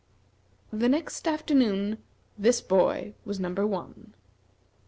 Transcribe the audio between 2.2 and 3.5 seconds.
this boy was